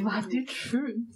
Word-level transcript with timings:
war 0.04 0.22
das 0.22 0.50
schön. 0.50 1.08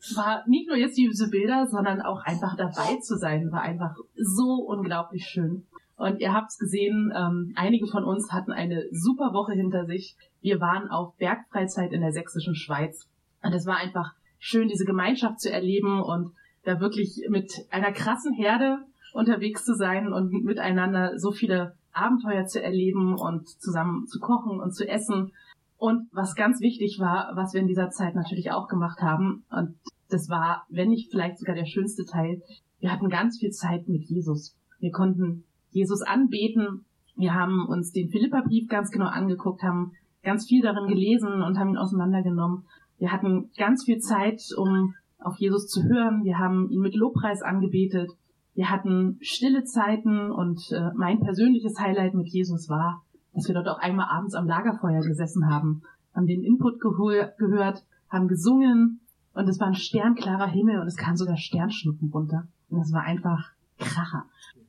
Es 0.00 0.16
war 0.16 0.44
nicht 0.46 0.68
nur 0.68 0.76
jetzt 0.76 0.96
diese 0.96 1.28
Bilder, 1.28 1.66
sondern 1.66 2.00
auch 2.00 2.22
einfach 2.24 2.56
dabei 2.56 2.96
zu 3.00 3.16
sein, 3.16 3.50
war 3.52 3.62
einfach 3.62 3.96
so 4.16 4.64
unglaublich 4.66 5.26
schön. 5.26 5.66
Und 5.96 6.20
ihr 6.20 6.34
habt's 6.34 6.58
gesehen, 6.58 7.12
ähm, 7.16 7.52
einige 7.56 7.86
von 7.86 8.04
uns 8.04 8.30
hatten 8.30 8.52
eine 8.52 8.84
super 8.90 9.32
Woche 9.32 9.54
hinter 9.54 9.86
sich. 9.86 10.14
Wir 10.42 10.60
waren 10.60 10.90
auf 10.90 11.16
Bergfreizeit 11.16 11.92
in 11.92 12.02
der 12.02 12.12
sächsischen 12.12 12.54
Schweiz. 12.54 13.08
Und 13.42 13.54
es 13.54 13.66
war 13.66 13.78
einfach 13.78 14.12
schön, 14.38 14.68
diese 14.68 14.84
Gemeinschaft 14.84 15.40
zu 15.40 15.50
erleben 15.50 16.02
und 16.02 16.32
da 16.64 16.80
wirklich 16.80 17.26
mit 17.30 17.50
einer 17.70 17.92
krassen 17.92 18.34
Herde 18.34 18.78
unterwegs 19.14 19.64
zu 19.64 19.74
sein 19.74 20.12
und 20.12 20.30
miteinander 20.44 21.18
so 21.18 21.32
viele 21.32 21.74
Abenteuer 21.92 22.44
zu 22.44 22.62
erleben 22.62 23.14
und 23.14 23.48
zusammen 23.48 24.06
zu 24.06 24.20
kochen 24.20 24.60
und 24.60 24.74
zu 24.74 24.86
essen. 24.86 25.32
Und 25.78 26.08
was 26.12 26.34
ganz 26.34 26.60
wichtig 26.60 26.98
war, 26.98 27.32
was 27.34 27.52
wir 27.52 27.60
in 27.60 27.66
dieser 27.66 27.90
Zeit 27.90 28.14
natürlich 28.14 28.50
auch 28.50 28.68
gemacht 28.68 29.00
haben, 29.00 29.44
und 29.50 29.76
das 30.08 30.28
war, 30.28 30.64
wenn 30.68 30.88
nicht 30.88 31.10
vielleicht 31.10 31.38
sogar 31.38 31.54
der 31.54 31.66
schönste 31.66 32.04
Teil, 32.04 32.42
wir 32.80 32.92
hatten 32.92 33.08
ganz 33.08 33.38
viel 33.38 33.50
Zeit 33.50 33.88
mit 33.88 34.04
Jesus. 34.04 34.56
Wir 34.78 34.90
konnten 34.90 35.44
Jesus 35.70 36.02
anbeten. 36.02 36.84
Wir 37.16 37.34
haben 37.34 37.66
uns 37.66 37.92
den 37.92 38.08
Philippa-Brief 38.08 38.68
ganz 38.68 38.90
genau 38.90 39.06
angeguckt, 39.06 39.62
haben 39.62 39.92
ganz 40.22 40.46
viel 40.46 40.62
darin 40.62 40.88
gelesen 40.88 41.42
und 41.42 41.58
haben 41.58 41.70
ihn 41.70 41.78
auseinandergenommen. 41.78 42.64
Wir 42.98 43.12
hatten 43.12 43.50
ganz 43.56 43.84
viel 43.84 43.98
Zeit, 43.98 44.42
um 44.56 44.94
auf 45.18 45.36
Jesus 45.38 45.66
zu 45.68 45.84
hören. 45.84 46.24
Wir 46.24 46.38
haben 46.38 46.70
ihn 46.70 46.80
mit 46.80 46.94
Lobpreis 46.94 47.42
angebetet. 47.42 48.10
Wir 48.54 48.70
hatten 48.70 49.18
stille 49.20 49.64
Zeiten 49.64 50.30
und 50.30 50.60
äh, 50.72 50.90
mein 50.96 51.20
persönliches 51.20 51.78
Highlight 51.78 52.14
mit 52.14 52.28
Jesus 52.28 52.68
war, 52.70 53.02
dass 53.36 53.46
wir 53.46 53.54
dort 53.54 53.68
auch 53.68 53.78
einmal 53.78 54.08
abends 54.08 54.34
am 54.34 54.46
Lagerfeuer 54.46 55.02
gesessen 55.02 55.48
haben, 55.48 55.82
haben 56.14 56.26
den 56.26 56.42
Input 56.42 56.80
gehört, 56.80 57.84
haben 58.08 58.28
gesungen 58.28 59.00
und 59.34 59.48
es 59.48 59.60
war 59.60 59.66
ein 59.66 59.74
sternklarer 59.74 60.46
Himmel 60.46 60.80
und 60.80 60.86
es 60.86 60.96
kam 60.96 61.16
sogar 61.16 61.36
Sternschnuppen 61.36 62.10
runter. 62.10 62.48
Und 62.70 62.80
es 62.80 62.92
war 62.92 63.02
einfach 63.02 63.50
Kracher. 63.78 64.24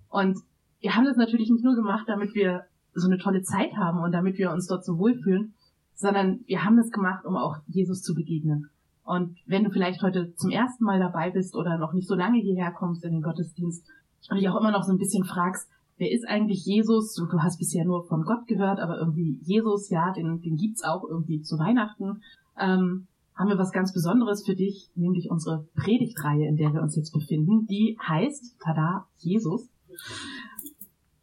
Und 0.10 0.38
wir 0.82 0.96
haben 0.96 1.06
das 1.06 1.16
natürlich 1.16 1.50
nicht 1.50 1.64
nur 1.64 1.76
gemacht, 1.76 2.04
damit 2.08 2.36
wir 2.36 2.66
so 2.94 3.08
eine 3.08 3.18
tolle 3.18 3.42
Zeit 3.42 3.78
haben 3.78 4.00
und 4.00 4.12
damit 4.12 4.38
wir 4.38 4.52
uns 4.52 4.68
dort 4.68 4.84
so 4.84 4.98
wohlfühlen, 4.98 5.54
sondern 5.96 6.42
wir 6.46 6.66
haben 6.66 6.76
das 6.76 6.92
gemacht, 6.92 7.26
um 7.26 7.38
auch 7.38 7.58
Jesus 7.68 8.02
zu 8.02 8.14
begegnen. 8.14 8.70
Und 9.04 9.38
wenn 9.46 9.64
du 9.64 9.70
vielleicht 9.70 10.02
heute 10.02 10.36
zum 10.36 10.52
ersten 10.52 10.84
Mal 10.84 11.00
dabei 11.00 11.32
bist 11.32 11.56
oder 11.56 11.78
noch 11.78 11.94
nicht 11.94 12.08
so 12.08 12.16
lange 12.16 12.40
hierher 12.40 12.72
kommst 12.72 13.06
in 13.06 13.14
den 13.14 13.22
Gottesdienst 13.22 13.88
und 14.30 14.38
dich 14.38 14.50
auch 14.50 14.60
immer 14.60 14.72
noch 14.72 14.84
so 14.84 14.92
ein 14.92 14.98
bisschen 14.98 15.24
fragst, 15.24 15.70
wer 15.98 16.12
ist 16.12 16.28
eigentlich 16.28 16.66
Jesus? 16.66 17.14
Du, 17.16 17.28
hast 17.40 17.58
bisher 17.58 17.86
nur 17.86 18.06
von 18.08 18.24
Gott 18.24 18.48
gehört, 18.48 18.80
aber 18.80 19.00
irgendwie 19.00 19.40
Jesus, 19.44 19.90
ja, 19.90 20.12
den, 20.14 20.42
den 20.42 20.56
gibt's 20.56 20.84
auch 20.84 21.04
irgendwie 21.04 21.42
zu 21.42 21.58
Weihnachten. 21.58 22.22
Ähm, 22.60 23.08
haben 23.36 23.50
wir 23.50 23.58
was 23.58 23.72
ganz 23.72 23.94
Besonderes 23.94 24.46
für 24.46 24.56
dich, 24.56 24.90
nämlich 24.96 25.30
unsere 25.30 25.68
Predigtreihe, 25.76 26.48
in 26.48 26.56
der 26.56 26.74
wir 26.74 26.82
uns 26.82 26.96
jetzt 26.96 27.14
befinden. 27.14 27.68
Die 27.68 27.98
heißt, 28.08 28.58
tada, 28.60 29.06
Jesus. 29.18 29.70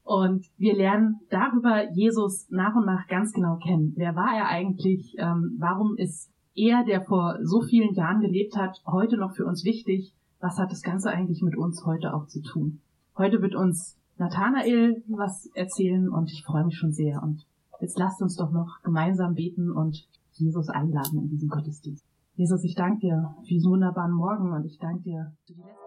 Und 0.04 0.46
wir 0.58 0.76
lernen 0.76 1.20
darüber 1.30 1.90
Jesus 1.92 2.46
nach 2.50 2.76
und 2.76 2.86
nach 2.86 3.08
ganz 3.08 3.32
genau 3.32 3.56
kennen. 3.56 3.94
Wer 3.96 4.14
war 4.14 4.36
er 4.36 4.48
eigentlich? 4.48 5.14
Ähm, 5.18 5.56
warum 5.58 5.96
ist 5.96 6.30
er, 6.54 6.84
der 6.84 7.04
vor 7.04 7.38
so 7.42 7.62
vielen 7.62 7.94
Jahren 7.94 8.20
gelebt 8.20 8.56
hat, 8.56 8.80
heute 8.86 9.16
noch 9.16 9.34
für 9.34 9.46
uns 9.46 9.64
wichtig. 9.64 10.12
Was 10.40 10.58
hat 10.58 10.70
das 10.70 10.82
Ganze 10.82 11.10
eigentlich 11.10 11.42
mit 11.42 11.56
uns 11.56 11.84
heute 11.84 12.14
auch 12.14 12.26
zu 12.26 12.42
tun? 12.42 12.80
Heute 13.16 13.40
wird 13.42 13.54
uns 13.54 13.96
Nathanael 14.16 15.02
was 15.08 15.46
erzählen 15.54 16.08
und 16.08 16.30
ich 16.30 16.44
freue 16.44 16.64
mich 16.64 16.76
schon 16.76 16.92
sehr. 16.92 17.22
Und 17.22 17.44
jetzt 17.80 17.98
lasst 17.98 18.22
uns 18.22 18.36
doch 18.36 18.52
noch 18.52 18.80
gemeinsam 18.82 19.34
beten 19.34 19.70
und 19.70 20.06
Jesus 20.32 20.68
einladen 20.68 21.20
in 21.20 21.28
diesen 21.28 21.48
Gottesdienst. 21.48 22.04
Jesus, 22.36 22.64
ich 22.64 22.74
danke 22.74 23.00
dir 23.00 23.34
für 23.42 23.48
diesen 23.48 23.70
wunderbaren 23.70 24.12
Morgen 24.12 24.52
und 24.52 24.64
ich 24.64 24.78
danke 24.78 25.02
dir 25.02 25.32
für 25.46 25.52
die 25.52 25.60
letzten 25.60 25.84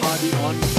Party 0.00 0.30
on. 0.44 0.69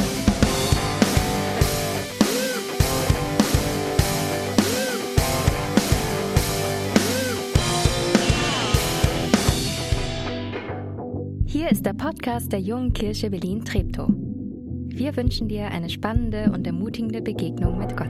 Ist 11.71 11.85
der 11.85 11.93
Podcast 11.93 12.51
der 12.51 12.59
Jungen 12.59 12.91
Kirche 12.91 13.29
Berlin-Treptow. 13.29 14.09
Wir 14.09 15.15
wünschen 15.15 15.47
dir 15.47 15.71
eine 15.71 15.89
spannende 15.89 16.51
und 16.51 16.67
ermutigende 16.67 17.21
Begegnung 17.21 17.77
mit 17.77 17.95
Gott. 17.95 18.09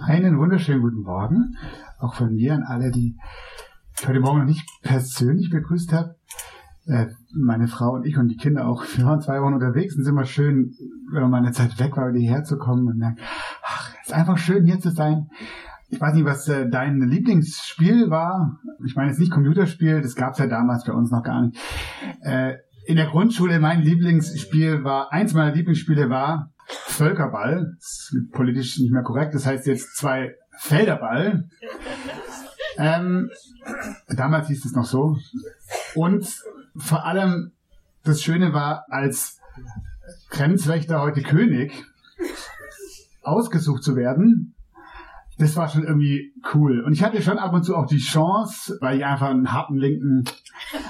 Einen 0.00 0.40
wunderschönen 0.40 0.82
guten 0.82 1.02
Morgen, 1.02 1.56
auch 2.00 2.14
von 2.14 2.34
mir 2.34 2.54
an 2.54 2.64
alle, 2.64 2.90
die 2.90 3.16
ich 3.96 4.08
heute 4.08 4.18
Morgen 4.18 4.40
noch 4.40 4.46
nicht 4.46 4.68
persönlich 4.82 5.50
begrüßt 5.50 5.92
habe. 5.92 6.16
Äh, 6.86 7.06
meine 7.32 7.68
Frau 7.68 7.92
und 7.92 8.04
ich 8.04 8.18
und 8.18 8.26
die 8.26 8.36
Kinder 8.36 8.66
auch. 8.66 8.82
Wir 8.96 9.06
waren 9.06 9.20
zwei 9.20 9.40
Wochen 9.40 9.54
unterwegs 9.54 9.94
und 9.94 10.02
ist 10.02 10.08
immer 10.08 10.24
schön, 10.24 10.74
wenn 11.12 11.30
man 11.30 11.44
eine 11.44 11.52
Zeit 11.52 11.78
weg 11.78 11.96
war, 11.96 12.12
wieder 12.12 12.26
herzukommen 12.26 12.88
und 12.88 12.98
merkt, 12.98 13.20
einfach 14.14 14.38
schön 14.38 14.64
hier 14.64 14.80
zu 14.80 14.90
sein. 14.90 15.28
Ich 15.88 16.00
weiß 16.00 16.14
nicht, 16.14 16.24
was 16.24 16.48
äh, 16.48 16.68
dein 16.68 17.00
Lieblingsspiel 17.00 18.10
war. 18.10 18.58
Ich 18.84 18.96
meine 18.96 19.10
jetzt 19.10 19.20
nicht 19.20 19.30
Computerspiel, 19.30 20.00
das 20.00 20.16
gab 20.16 20.32
es 20.32 20.38
ja 20.38 20.46
damals 20.46 20.84
bei 20.84 20.92
uns 20.92 21.10
noch 21.10 21.22
gar 21.22 21.42
nicht. 21.42 21.58
Äh, 22.22 22.54
in 22.86 22.96
der 22.96 23.06
Grundschule 23.06 23.60
mein 23.60 23.80
Lieblingsspiel 23.80 24.84
war, 24.84 25.12
eins 25.12 25.34
meiner 25.34 25.54
Lieblingsspiele 25.54 26.10
war 26.10 26.50
Völkerball. 26.66 27.74
Das 27.78 28.12
ist 28.12 28.32
politisch 28.32 28.78
nicht 28.78 28.92
mehr 28.92 29.02
korrekt. 29.02 29.34
Das 29.34 29.46
heißt 29.46 29.66
jetzt 29.66 29.96
zwei 29.96 30.34
Felderball. 30.58 31.48
Ähm, 32.76 33.30
damals 34.08 34.48
hieß 34.48 34.64
es 34.64 34.72
noch 34.72 34.84
so. 34.84 35.16
Und 35.94 36.26
vor 36.76 37.04
allem 37.04 37.52
das 38.02 38.22
Schöne 38.22 38.52
war, 38.52 38.84
als 38.88 39.40
Grenzwächter 40.30 41.00
heute 41.00 41.22
König 41.22 41.84
ausgesucht 43.24 43.82
zu 43.82 43.96
werden, 43.96 44.54
das 45.38 45.56
war 45.56 45.68
schon 45.68 45.84
irgendwie 45.84 46.32
cool. 46.54 46.82
Und 46.84 46.92
ich 46.92 47.02
hatte 47.02 47.20
schon 47.20 47.38
ab 47.38 47.52
und 47.52 47.64
zu 47.64 47.76
auch 47.76 47.86
die 47.86 47.98
Chance, 47.98 48.78
weil 48.80 48.98
ich 48.98 49.04
einfach 49.04 49.30
einen 49.30 49.52
harten 49.52 49.76
linken 49.76 50.24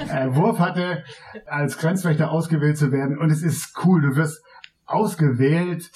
äh, 0.09 0.35
Wurf 0.35 0.59
hatte, 0.59 1.03
als 1.47 1.79
Grenzwächter 1.79 2.31
ausgewählt 2.31 2.77
zu 2.77 2.93
werden. 2.93 3.19
Und 3.19 3.31
es 3.31 3.43
ist 3.43 3.75
cool. 3.85 4.03
Du 4.03 4.17
wirst 4.17 4.45
ausgewählt 4.85 5.91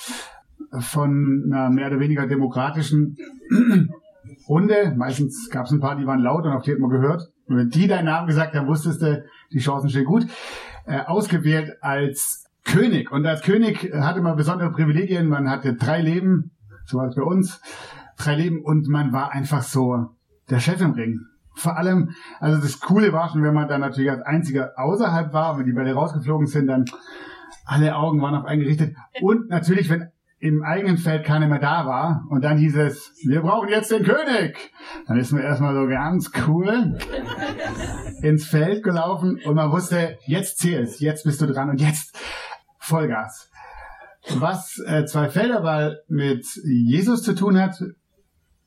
von 0.80 1.44
einer 1.46 1.70
mehr 1.70 1.88
oder 1.88 2.00
weniger 2.00 2.26
demokratischen 2.26 3.16
Runde. 4.48 4.94
Meistens 4.96 5.48
gab 5.50 5.66
es 5.66 5.72
ein 5.72 5.80
paar, 5.80 5.96
die 5.96 6.06
waren 6.06 6.20
laut 6.20 6.44
und 6.44 6.52
auf 6.52 6.62
die 6.62 6.72
hat 6.72 6.78
man 6.78 6.90
gehört. 6.90 7.30
Und 7.46 7.56
wenn 7.56 7.68
die 7.68 7.86
deinen 7.86 8.06
Namen 8.06 8.26
gesagt 8.26 8.54
haben, 8.54 8.66
wusstest 8.66 9.02
du, 9.02 9.24
die 9.52 9.58
Chancen 9.58 9.90
stehen 9.90 10.04
gut. 10.04 10.26
Äh, 10.86 11.00
ausgewählt 11.04 11.76
als 11.82 12.47
König. 12.68 13.10
Und 13.10 13.26
als 13.26 13.42
König 13.42 13.92
hatte 13.94 14.20
man 14.20 14.36
besondere 14.36 14.70
Privilegien. 14.70 15.28
Man 15.28 15.50
hatte 15.50 15.74
drei 15.74 16.00
Leben, 16.00 16.52
so 16.84 16.98
war 16.98 17.08
es 17.08 17.16
bei 17.16 17.22
uns, 17.22 17.60
drei 18.18 18.36
Leben 18.36 18.62
und 18.62 18.88
man 18.88 19.12
war 19.12 19.32
einfach 19.32 19.62
so 19.62 20.10
der 20.50 20.60
Chef 20.60 20.80
im 20.80 20.92
Ring. 20.92 21.20
Vor 21.54 21.76
allem, 21.76 22.10
also 22.38 22.60
das 22.60 22.78
Coole 22.80 23.12
war 23.12 23.30
schon, 23.30 23.42
wenn 23.42 23.54
man 23.54 23.68
dann 23.68 23.80
natürlich 23.80 24.10
als 24.10 24.22
einziger 24.22 24.72
außerhalb 24.76 25.32
war, 25.32 25.58
wenn 25.58 25.66
die 25.66 25.72
Bälle 25.72 25.94
rausgeflogen 25.94 26.46
sind, 26.46 26.68
dann 26.68 26.84
alle 27.64 27.96
Augen 27.96 28.22
waren 28.22 28.34
auf 28.34 28.44
einen 28.44 28.60
gerichtet. 28.60 28.94
Und 29.20 29.48
natürlich, 29.48 29.90
wenn 29.90 30.08
im 30.40 30.62
eigenen 30.62 30.98
Feld 30.98 31.24
keiner 31.24 31.48
mehr 31.48 31.58
da 31.58 31.84
war 31.84 32.24
und 32.30 32.44
dann 32.44 32.58
hieß 32.58 32.76
es, 32.76 33.12
wir 33.26 33.40
brauchen 33.40 33.68
jetzt 33.70 33.90
den 33.90 34.04
König. 34.04 34.70
Dann 35.08 35.18
ist 35.18 35.32
man 35.32 35.42
erstmal 35.42 35.74
so 35.74 35.88
ganz 35.88 36.30
cool 36.46 36.96
ins 38.22 38.46
Feld 38.46 38.84
gelaufen 38.84 39.40
und 39.44 39.56
man 39.56 39.72
wusste, 39.72 40.16
jetzt 40.26 40.58
zählst, 40.58 41.00
jetzt 41.00 41.24
bist 41.24 41.40
du 41.40 41.46
dran 41.46 41.70
und 41.70 41.80
jetzt 41.80 42.16
Vollgas. 42.88 43.50
Was 44.36 44.82
äh, 44.86 45.04
zwei 45.04 45.28
Felderball 45.28 46.00
mit 46.08 46.44
Jesus 46.64 47.22
zu 47.22 47.34
tun 47.34 47.58
hat, 47.58 47.82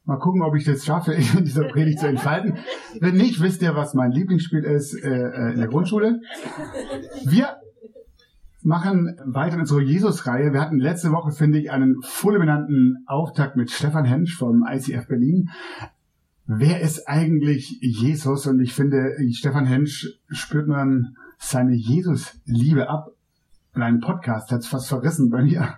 mal 0.06 0.18
gucken, 0.18 0.42
ob 0.42 0.56
ich 0.56 0.64
das 0.64 0.86
schaffe, 0.86 1.14
in 1.38 1.46
dieser 1.46 1.66
Predigt 1.66 2.00
zu 2.00 2.08
entfalten. 2.08 2.58
Wenn 3.00 3.16
nicht, 3.16 3.42
wisst 3.42 3.62
ihr, 3.62 3.76
was 3.76 3.94
mein 3.94 4.12
Lieblingsspiel 4.12 4.64
ist 4.64 4.94
äh, 4.94 5.10
äh 5.10 5.54
in 5.54 5.60
der 5.60 5.68
Grundschule. 5.68 6.20
Wir 7.26 7.58
machen 8.64 9.18
weiter 9.26 9.56
in 9.56 9.62
unserer 9.62 9.82
Jesus-Reihe. 9.82 10.54
Wir 10.54 10.62
hatten 10.62 10.80
letzte 10.80 11.12
Woche, 11.12 11.32
finde 11.32 11.60
ich, 11.60 11.72
einen 11.72 12.02
fulminanten 12.04 13.04
Auftakt 13.08 13.56
mit 13.56 13.72
Stefan 13.72 14.06
Hensch 14.06 14.38
vom 14.38 14.66
ICF 14.70 15.08
Berlin. 15.08 15.50
Wer 16.46 16.82
ist 16.82 17.08
eigentlich 17.08 17.80
Jesus? 17.82 18.46
Und 18.46 18.60
ich 18.60 18.74
finde, 18.74 19.16
Stefan 19.32 19.66
Hensch 19.66 20.08
spürt 20.30 20.68
man 20.68 21.16
seine 21.40 21.74
Jesus-Liebe 21.74 22.90
ab. 22.90 23.10
In 23.74 23.82
einem 23.82 24.00
Podcast 24.00 24.52
hat 24.52 24.60
es 24.60 24.68
fast 24.68 24.90
verrissen 24.90 25.30
bei 25.30 25.44
mir. 25.44 25.76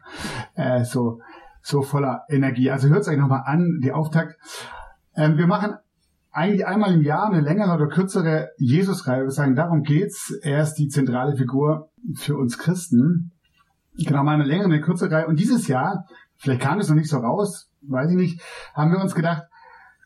Äh, 0.56 0.84
so, 0.84 1.20
so 1.62 1.82
voller 1.82 2.24
Energie. 2.30 2.72
Also 2.72 2.90
hört 2.90 3.02
es 3.02 3.08
euch 3.08 3.18
nochmal 3.18 3.44
an, 3.46 3.80
die 3.84 3.92
Auftakt. 3.92 4.36
Ähm, 5.16 5.38
wir 5.38 5.48
machen 5.48 5.76
eigentlich 6.32 6.66
einmal 6.66 6.94
im 6.94 7.04
Jahr 7.04 7.28
eine 7.28 7.42
längere 7.42 7.74
oder 7.76 7.88
kürzere 7.88 8.50
Jesus-Reihe. 8.58 9.24
Wir 9.24 9.32
sagen, 9.32 9.56
darum 9.56 9.84
geht's. 9.84 10.32
Er 10.42 10.64
ist 10.64 10.76
die 10.76 10.88
zentrale 10.88 11.36
Figur 11.36 11.90
für 12.16 12.36
uns 12.36 12.58
Christen. 12.58 13.32
Genau, 13.96 14.24
mal 14.24 14.34
eine 14.34 14.44
längere, 14.44 14.66
eine 14.66 14.82
kürzere 14.82 15.12
Reihe. 15.12 15.28
Und 15.28 15.40
dieses 15.40 15.68
Jahr, 15.68 16.06
vielleicht 16.38 16.62
kam 16.62 16.80
es 16.80 16.90
noch 16.90 16.96
nicht 16.96 17.10
so 17.10 17.18
raus, 17.18 17.70
weiß 17.84 18.10
ich 18.10 18.18
nicht, 18.18 18.42
haben 18.74 18.92
wir 18.92 19.00
uns 19.00 19.14
gedacht, 19.14 19.44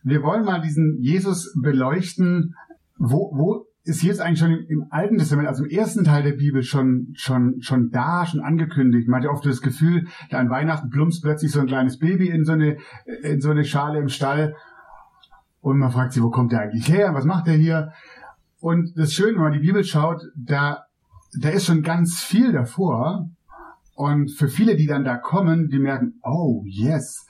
wir 0.04 0.24
wollen 0.24 0.44
mal 0.44 0.62
diesen 0.62 0.98
Jesus 1.00 1.54
beleuchten. 1.62 2.54
Wo, 3.00 3.32
wo 3.36 3.67
ist 3.88 4.02
Jesus 4.02 4.20
eigentlich 4.20 4.40
schon 4.40 4.52
im, 4.52 4.66
im, 4.68 4.86
Alten 4.90 5.18
Testament, 5.18 5.48
also 5.48 5.64
im 5.64 5.70
ersten 5.70 6.04
Teil 6.04 6.24
der 6.24 6.34
Bibel 6.34 6.62
schon, 6.62 7.14
schon, 7.14 7.62
schon 7.62 7.90
da, 7.90 8.26
schon 8.26 8.42
angekündigt? 8.42 9.08
Man 9.08 9.20
hat 9.20 9.26
ja 9.26 9.32
oft 9.32 9.46
das 9.46 9.62
Gefühl, 9.62 10.08
da 10.30 10.40
an 10.40 10.50
Weihnachten 10.50 10.90
plumpst 10.90 11.24
plötzlich 11.24 11.52
so 11.52 11.62
ein 11.62 11.68
kleines 11.68 11.98
Baby 11.98 12.30
in 12.30 12.44
so 12.44 12.52
eine, 12.52 12.78
in 13.24 13.40
so 13.40 13.50
eine 13.50 13.64
Schale 13.64 14.00
im 14.00 14.10
Stall. 14.10 14.56
Und 15.62 15.80
man 15.80 15.92
fragt 15.92 16.14
sich, 16.14 16.22
wo 16.22 16.30
kommt 16.30 16.52
der 16.52 16.62
eigentlich 16.62 16.90
her? 16.90 17.14
Was 17.14 17.26
macht 17.26 17.48
der 17.48 17.56
hier? 17.56 17.92
Und 18.60 18.92
das 18.98 19.14
Schöne, 19.14 19.36
wenn 19.36 19.44
man 19.44 19.54
die 19.54 19.66
Bibel 19.66 19.84
schaut, 19.84 20.22
da, 20.36 20.84
da 21.40 21.50
ist 21.50 21.66
schon 21.66 21.82
ganz 21.82 22.22
viel 22.22 22.52
davor. 22.52 23.30
Und 23.96 24.32
für 24.32 24.48
viele, 24.48 24.76
die 24.76 24.86
dann 24.86 25.06
da 25.06 25.18
kommen, 25.18 25.70
die 25.70 25.80
merken, 25.80 26.20
oh 26.24 26.64
yes, 26.66 27.26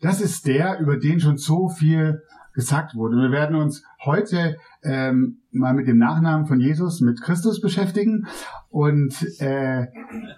das 0.00 0.20
ist 0.20 0.46
der, 0.46 0.80
über 0.80 0.98
den 0.98 1.20
schon 1.20 1.36
so 1.36 1.68
viel 1.68 2.20
gesagt 2.52 2.94
wurde. 2.94 3.16
Wir 3.16 3.30
werden 3.30 3.56
uns 3.56 3.84
heute 4.04 4.56
ähm, 4.82 5.39
mal 5.52 5.74
mit 5.74 5.88
dem 5.88 5.98
Nachnamen 5.98 6.46
von 6.46 6.60
Jesus, 6.60 7.00
mit 7.00 7.20
Christus 7.20 7.60
beschäftigen. 7.60 8.26
Und 8.68 9.14
äh, 9.40 9.86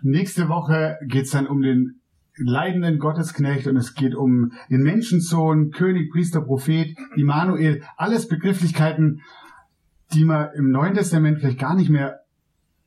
nächste 0.03 0.49
Woche 0.49 0.99
geht's 1.07 1.31
dann 1.31 1.47
um 1.47 1.63
den 1.63 2.01
leidenden 2.37 2.99
Gottesknecht 2.99 3.67
und 3.67 3.77
es 3.77 3.95
geht 3.95 4.15
um 4.15 4.53
den 4.71 4.83
Menschensohn, 4.83 5.71
König, 5.71 6.11
Priester, 6.11 6.41
Prophet, 6.41 6.97
Immanuel, 7.15 7.83
alles 7.97 8.27
Begrifflichkeiten, 8.27 9.21
die 10.15 10.25
man 10.25 10.49
im 10.55 10.71
Neuen 10.71 10.95
Testament 10.95 11.41
vielleicht 11.41 11.59
gar 11.59 11.75
nicht 11.75 11.91
mehr 11.91 12.21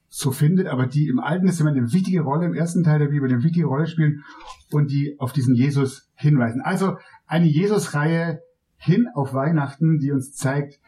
so 0.09 0.31
findet, 0.31 0.67
aber 0.67 0.87
die 0.87 1.07
im 1.07 1.19
Alten 1.19 1.45
Testament 1.45 1.77
eine 1.77 1.91
wichtige 1.91 2.21
Rolle, 2.21 2.45
im 2.45 2.53
ersten 2.53 2.83
Teil 2.83 2.99
der 2.99 3.07
Bibel 3.07 3.29
eine 3.29 3.43
wichtige 3.43 3.67
Rolle 3.67 3.85
spielen 3.85 4.23
und 4.71 4.89
die 4.89 5.15
auf 5.19 5.33
diesen 5.33 5.55
Jesus 5.55 6.09
hinweisen. 6.15 6.61
Also 6.61 6.97
eine 7.27 7.45
Jesus-Reihe 7.45 8.39
hin 8.77 9.07
auf 9.13 9.33
Weihnachten, 9.33 9.99
die 9.99 10.11
uns 10.11 10.33
zeigt, 10.33 10.79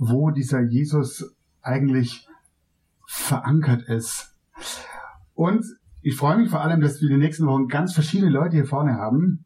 wo 0.00 0.30
dieser 0.30 0.62
Jesus 0.62 1.36
eigentlich 1.60 2.26
verankert 3.06 3.82
ist. 3.82 4.34
Und 5.34 5.64
ich 6.00 6.16
freue 6.16 6.38
mich 6.38 6.50
vor 6.50 6.62
allem, 6.62 6.80
dass 6.80 7.00
wir 7.00 7.08
in 7.08 7.16
den 7.16 7.20
nächsten 7.20 7.46
Wochen 7.46 7.68
ganz 7.68 7.92
verschiedene 7.92 8.30
Leute 8.30 8.56
hier 8.56 8.64
vorne 8.64 8.94
haben. 8.94 9.44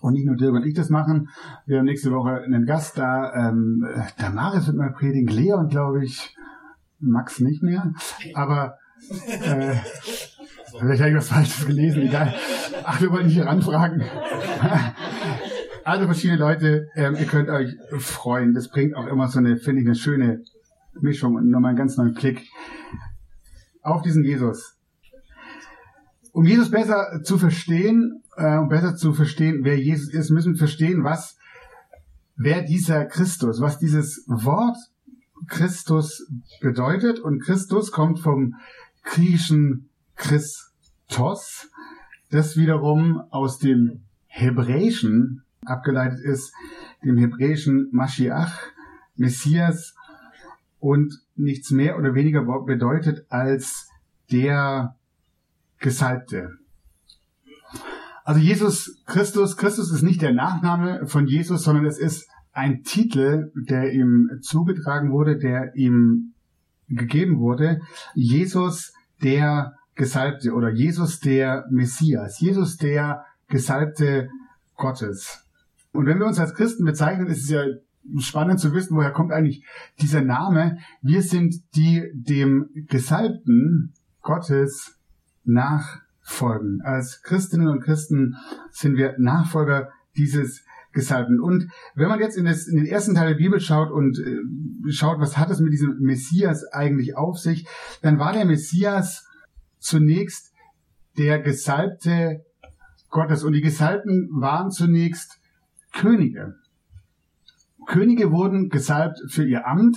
Und 0.00 0.12
nicht 0.12 0.26
nur 0.26 0.36
Dirk 0.36 0.54
und 0.54 0.66
ich 0.66 0.74
das 0.74 0.90
machen. 0.90 1.28
Wir 1.66 1.78
haben 1.78 1.86
nächste 1.86 2.12
Woche 2.12 2.42
einen 2.42 2.66
Gast 2.66 2.98
da. 2.98 3.32
Ähm, 3.34 3.84
der 4.20 4.30
Maris 4.30 4.66
wird 4.66 4.76
mal 4.76 4.92
predigen. 4.92 5.34
Leon, 5.34 5.68
glaube 5.68 6.04
ich. 6.04 6.36
Max 7.00 7.40
nicht 7.40 7.62
mehr. 7.62 7.92
Aber 8.34 8.76
äh, 9.08 9.74
vielleicht 10.78 11.00
habe 11.00 11.10
ich 11.10 11.16
was 11.16 11.28
Falsches 11.28 11.66
gelesen. 11.66 12.02
Egal. 12.02 12.34
Ach, 12.84 13.00
wir 13.00 13.10
wollen 13.10 13.26
nicht 13.26 13.34
hier 13.34 13.46
ranfragen. 13.46 14.02
Also 15.84 16.06
verschiedene 16.06 16.38
Leute. 16.38 16.88
Ähm, 16.94 17.16
ihr 17.18 17.26
könnt 17.26 17.48
euch 17.48 17.76
freuen. 17.98 18.54
Das 18.54 18.68
bringt 18.68 18.96
auch 18.96 19.06
immer 19.06 19.28
so 19.28 19.38
eine, 19.38 19.56
finde 19.56 19.82
ich, 19.82 19.86
eine 19.86 19.94
schöne 19.94 20.42
Mischung 21.00 21.34
und 21.34 21.50
nochmal 21.50 21.70
einen 21.70 21.78
ganz 21.78 21.96
neuen 21.96 22.14
Klick 22.14 22.42
auf 23.82 24.02
diesen 24.02 24.24
Jesus 24.24 24.74
um 26.34 26.44
Jesus 26.44 26.68
besser 26.68 27.20
zu 27.22 27.38
verstehen, 27.38 28.22
äh, 28.36 28.58
um 28.58 28.68
besser 28.68 28.96
zu 28.96 29.14
verstehen, 29.14 29.60
wer 29.62 29.78
Jesus 29.78 30.12
ist, 30.12 30.30
müssen 30.30 30.54
wir 30.54 30.58
verstehen, 30.58 31.04
was, 31.04 31.38
wer 32.34 32.62
dieser 32.62 33.04
Christus, 33.04 33.60
was 33.60 33.78
dieses 33.78 34.24
Wort 34.26 34.76
Christus 35.46 36.26
bedeutet. 36.60 37.20
Und 37.20 37.40
Christus 37.40 37.92
kommt 37.92 38.18
vom 38.18 38.56
griechischen 39.04 39.88
Christos, 40.16 41.70
das 42.30 42.56
wiederum 42.56 43.22
aus 43.30 43.58
dem 43.58 44.02
Hebräischen 44.26 45.44
abgeleitet 45.66 46.20
ist, 46.20 46.52
dem 47.04 47.16
hebräischen 47.16 47.88
Mashiach, 47.92 48.58
Messias, 49.16 49.94
und 50.78 51.14
nichts 51.34 51.70
mehr 51.70 51.98
oder 51.98 52.14
weniger 52.14 52.42
bedeutet 52.42 53.24
als 53.30 53.88
der 54.30 54.96
Gesalbte. 55.78 56.58
Also 58.24 58.40
Jesus 58.40 59.02
Christus, 59.06 59.56
Christus 59.56 59.92
ist 59.92 60.02
nicht 60.02 60.22
der 60.22 60.32
Nachname 60.32 61.06
von 61.06 61.26
Jesus, 61.26 61.62
sondern 61.62 61.84
es 61.84 61.98
ist 61.98 62.28
ein 62.52 62.82
Titel, 62.82 63.52
der 63.54 63.92
ihm 63.92 64.30
zugetragen 64.40 65.10
wurde, 65.10 65.38
der 65.38 65.74
ihm 65.74 66.34
gegeben 66.88 67.38
wurde. 67.38 67.80
Jesus 68.14 68.92
der 69.22 69.74
Gesalbte 69.94 70.52
oder 70.52 70.70
Jesus 70.70 71.20
der 71.20 71.66
Messias, 71.70 72.40
Jesus 72.40 72.76
der 72.76 73.24
Gesalbte 73.48 74.28
Gottes. 74.76 75.43
Und 75.94 76.06
wenn 76.06 76.18
wir 76.18 76.26
uns 76.26 76.40
als 76.40 76.54
Christen 76.54 76.84
bezeichnen, 76.84 77.28
ist 77.28 77.44
es 77.44 77.50
ja 77.50 77.64
spannend 78.18 78.60
zu 78.60 78.74
wissen, 78.74 78.96
woher 78.96 79.12
kommt 79.12 79.32
eigentlich 79.32 79.64
dieser 80.00 80.22
Name. 80.22 80.78
Wir 81.00 81.22
sind 81.22 81.54
die 81.76 82.02
dem 82.12 82.68
Gesalbten 82.88 83.94
Gottes 84.20 84.98
nachfolgen. 85.44 86.80
Als 86.82 87.22
Christinnen 87.22 87.68
und 87.68 87.80
Christen 87.80 88.36
sind 88.72 88.96
wir 88.96 89.14
Nachfolger 89.18 89.90
dieses 90.16 90.64
Gesalbten. 90.92 91.40
Und 91.40 91.70
wenn 91.94 92.08
man 92.08 92.20
jetzt 92.20 92.36
in, 92.36 92.44
das, 92.44 92.66
in, 92.66 92.76
den 92.76 92.86
ersten 92.86 93.14
Teil 93.14 93.28
der 93.28 93.38
Bibel 93.38 93.60
schaut 93.60 93.90
und 93.90 94.18
äh, 94.18 94.92
schaut, 94.92 95.20
was 95.20 95.38
hat 95.38 95.50
es 95.50 95.60
mit 95.60 95.72
diesem 95.72 95.98
Messias 96.00 96.64
eigentlich 96.72 97.16
auf 97.16 97.38
sich, 97.38 97.66
dann 98.02 98.18
war 98.18 98.32
der 98.32 98.44
Messias 98.44 99.26
zunächst 99.78 100.52
der 101.18 101.40
Gesalbte 101.40 102.44
Gottes. 103.10 103.44
Und 103.44 103.52
die 103.52 103.60
Gesalbten 103.60 104.28
waren 104.32 104.70
zunächst 104.70 105.40
Könige. 105.94 106.56
Könige 107.86 108.30
wurden 108.32 108.68
gesalbt 108.68 109.18
für 109.28 109.44
ihr 109.44 109.66
Amt. 109.66 109.96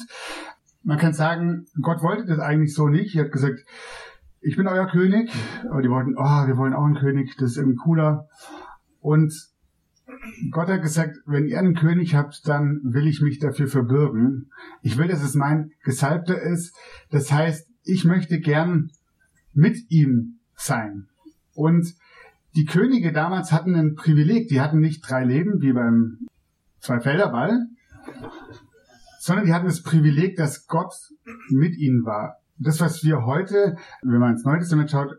Man 0.84 0.98
kann 0.98 1.14
sagen, 1.14 1.66
Gott 1.82 2.02
wollte 2.02 2.26
das 2.26 2.40
eigentlich 2.40 2.74
so 2.74 2.88
nicht. 2.88 3.16
Er 3.16 3.26
hat 3.26 3.32
gesagt, 3.32 3.60
ich 4.40 4.56
bin 4.56 4.68
euer 4.68 4.88
König. 4.88 5.32
Aber 5.70 5.82
die 5.82 5.90
wollten, 5.90 6.16
oh, 6.18 6.48
wir 6.48 6.58
wollen 6.58 6.74
auch 6.74 6.86
einen 6.86 6.96
König, 6.96 7.36
das 7.38 7.52
ist 7.52 7.58
irgendwie 7.58 7.78
cooler. 7.78 8.28
Und 9.00 9.34
Gott 10.52 10.68
hat 10.68 10.82
gesagt, 10.82 11.18
wenn 11.26 11.48
ihr 11.48 11.60
einen 11.60 11.76
König 11.76 12.16
habt, 12.16 12.48
dann 12.48 12.80
will 12.84 13.08
ich 13.08 13.22
mich 13.22 13.40
dafür 13.40 13.68
verbürgen. 13.68 14.52
Ich 14.82 14.98
will, 14.98 15.08
dass 15.08 15.24
es 15.24 15.36
mein 15.36 15.72
Gesalbter 15.84 16.42
ist. 16.42 16.76
Das 17.10 17.32
heißt, 17.32 17.70
ich 17.84 18.06
möchte 18.06 18.40
gern 18.40 18.92
mit 19.54 19.78
ihm 19.90 20.40
sein. 20.56 21.08
Und 21.54 21.94
die 22.58 22.66
Könige 22.66 23.14
damals 23.14 23.54
hatten 23.54 23.76
ein 23.76 23.96
Privileg. 23.96 24.50
Die 24.50 24.60
hatten 24.60 24.80
nicht 24.80 25.10
drei 25.10 25.24
Leben 25.24 25.62
wie 25.62 25.72
beim 25.72 26.28
Zweifelderball, 26.82 27.68
sondern 29.20 29.46
die 29.46 29.54
hatten 29.54 29.68
das 29.68 29.82
Privileg, 29.82 30.36
dass 30.36 30.68
Gott 30.68 30.94
mit 31.50 31.78
ihnen 31.78 32.06
war 32.06 32.42
das, 32.60 32.82
was 32.82 33.04
wir 33.04 33.26
heute, 33.26 33.78
wenn 34.02 34.20
man 34.20 34.34
ins 34.34 34.46
Neue 34.46 34.60
Testament 34.60 34.90
schaut, 34.90 35.12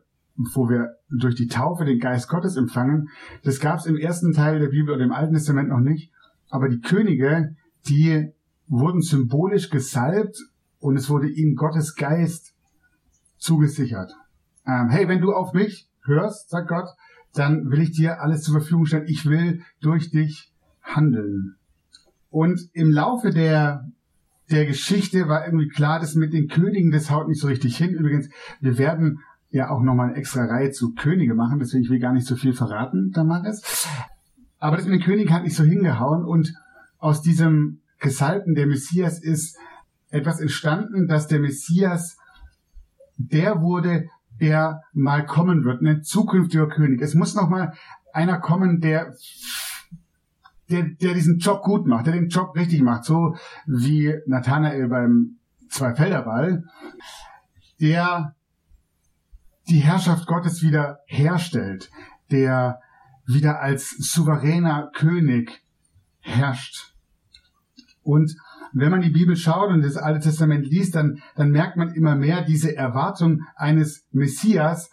wo 0.54 0.68
wir 0.68 0.96
durch 1.08 1.34
die 1.34 1.48
Taufe 1.48 1.84
den 1.84 1.98
Geist 1.98 2.28
Gottes 2.28 2.56
empfangen, 2.56 3.08
das 3.42 3.60
gab 3.60 3.78
es 3.78 3.86
im 3.86 3.96
ersten 3.96 4.32
Teil 4.32 4.60
der 4.60 4.68
Bibel 4.68 4.94
oder 4.94 5.04
im 5.04 5.12
Alten 5.12 5.34
Testament 5.34 5.68
noch 5.68 5.80
nicht. 5.80 6.12
Aber 6.50 6.68
die 6.68 6.80
Könige, 6.80 7.56
die 7.88 8.32
wurden 8.66 9.02
symbolisch 9.02 9.70
gesalbt 9.70 10.38
und 10.78 10.96
es 10.96 11.10
wurde 11.10 11.28
ihnen 11.28 11.54
Gottes 11.54 11.96
Geist 11.96 12.54
zugesichert. 13.36 14.12
Ähm, 14.66 14.88
hey, 14.90 15.08
wenn 15.08 15.20
du 15.20 15.32
auf 15.32 15.52
mich 15.54 15.88
hörst, 16.04 16.50
sagt 16.50 16.68
Gott, 16.68 16.88
dann 17.38 17.70
will 17.70 17.80
ich 17.80 17.92
dir 17.92 18.20
alles 18.20 18.42
zur 18.42 18.54
Verfügung 18.54 18.86
stellen. 18.86 19.06
Ich 19.06 19.26
will 19.26 19.62
durch 19.80 20.10
dich 20.10 20.52
handeln. 20.82 21.56
Und 22.30 22.68
im 22.72 22.90
Laufe 22.90 23.30
der 23.30 23.88
der 24.50 24.66
Geschichte 24.66 25.28
war 25.28 25.44
irgendwie 25.44 25.68
klar, 25.68 26.00
dass 26.00 26.14
mit 26.14 26.32
den 26.32 26.48
Königen, 26.48 26.90
das 26.90 27.10
haut 27.10 27.28
nicht 27.28 27.40
so 27.40 27.48
richtig 27.48 27.76
hin. 27.76 27.90
Übrigens, 27.90 28.28
wir 28.60 28.78
werden 28.78 29.20
ja 29.50 29.70
auch 29.70 29.82
nochmal 29.82 30.08
eine 30.08 30.16
extra 30.16 30.44
Reihe 30.44 30.70
zu 30.70 30.94
Könige 30.94 31.34
machen, 31.34 31.58
deswegen 31.58 31.84
ich 31.84 31.90
will 31.90 31.98
gar 31.98 32.12
nicht 32.12 32.26
so 32.26 32.36
viel 32.36 32.52
verraten, 32.52 33.12
Damaris. 33.12 33.86
Aber 34.58 34.76
das 34.76 34.86
mit 34.86 34.94
den 34.94 35.04
Königen 35.04 35.32
hat 35.32 35.44
nicht 35.44 35.56
so 35.56 35.64
hingehauen 35.64 36.24
und 36.24 36.54
aus 36.98 37.22
diesem 37.22 37.80
Gesalbten 37.98 38.54
der 38.54 38.66
Messias 38.66 39.20
ist 39.20 39.56
etwas 40.10 40.40
entstanden, 40.40 41.08
dass 41.08 41.26
der 41.26 41.40
Messias 41.40 42.16
der 43.16 43.60
wurde, 43.60 44.08
der 44.40 44.82
mal 44.92 45.26
kommen 45.26 45.64
wird, 45.64 45.82
ein 45.82 46.02
zukünftiger 46.02 46.68
König. 46.68 47.00
Es 47.00 47.14
muss 47.14 47.34
noch 47.34 47.48
mal 47.48 47.72
einer 48.12 48.38
kommen, 48.38 48.80
der 48.80 49.14
der, 50.70 50.82
der 50.82 51.14
diesen 51.14 51.38
Job 51.38 51.62
gut 51.62 51.86
macht, 51.86 52.06
der 52.06 52.12
den 52.12 52.28
Job 52.28 52.54
richtig 52.54 52.82
macht, 52.82 53.04
so 53.04 53.36
wie 53.66 54.14
Nathanael 54.26 54.88
beim 54.88 55.38
Zweifelderball, 55.70 56.64
der 57.80 58.34
die 59.68 59.80
Herrschaft 59.80 60.26
Gottes 60.26 60.62
wieder 60.62 61.00
herstellt, 61.06 61.90
der 62.30 62.80
wieder 63.26 63.60
als 63.60 63.90
souveräner 63.90 64.90
König 64.94 65.62
herrscht. 66.20 66.94
Und 68.02 68.34
Wenn 68.72 68.90
man 68.90 69.00
die 69.00 69.10
Bibel 69.10 69.36
schaut 69.36 69.70
und 69.70 69.82
das 69.82 69.96
Alte 69.96 70.20
Testament 70.20 70.66
liest, 70.66 70.94
dann, 70.94 71.20
dann 71.36 71.50
merkt 71.50 71.76
man 71.76 71.94
immer 71.94 72.16
mehr 72.16 72.44
diese 72.44 72.76
Erwartung 72.76 73.42
eines 73.56 74.06
Messias, 74.12 74.90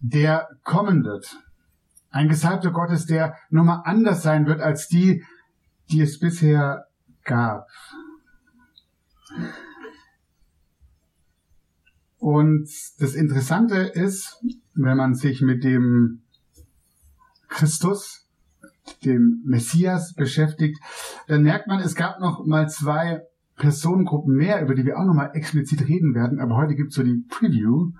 der 0.00 0.48
kommen 0.62 1.04
wird. 1.04 1.36
Ein 2.10 2.28
Gesalbter 2.28 2.70
Gottes, 2.70 3.06
der 3.06 3.36
nochmal 3.50 3.82
anders 3.84 4.22
sein 4.22 4.46
wird 4.46 4.60
als 4.60 4.88
die, 4.88 5.24
die 5.90 6.00
es 6.00 6.18
bisher 6.18 6.86
gab. 7.24 7.66
Und 12.18 12.68
das 12.98 13.14
Interessante 13.14 13.76
ist, 13.76 14.42
wenn 14.74 14.96
man 14.96 15.14
sich 15.14 15.42
mit 15.42 15.62
dem 15.62 16.22
Christus, 17.48 18.25
dem 19.04 19.42
Messias 19.44 20.14
beschäftigt, 20.14 20.78
dann 21.28 21.42
merkt 21.42 21.66
man, 21.66 21.80
es 21.80 21.94
gab 21.94 22.20
noch 22.20 22.44
mal 22.46 22.68
zwei 22.68 23.22
Personengruppen 23.56 24.34
mehr, 24.34 24.62
über 24.62 24.74
die 24.74 24.84
wir 24.84 24.98
auch 24.98 25.04
noch 25.04 25.14
mal 25.14 25.30
explizit 25.32 25.88
reden 25.88 26.14
werden, 26.14 26.40
aber 26.40 26.56
heute 26.56 26.74
gibt 26.74 26.90
es 26.90 26.96
so 26.96 27.02
die 27.02 27.24
Preview. 27.28 27.92